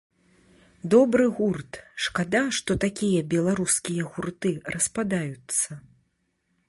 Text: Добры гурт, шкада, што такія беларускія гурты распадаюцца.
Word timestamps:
Добры 0.93 1.25
гурт, 1.39 1.71
шкада, 2.05 2.41
што 2.59 2.77
такія 2.85 3.21
беларускія 3.35 4.09
гурты 4.15 4.55
распадаюцца. 4.77 5.69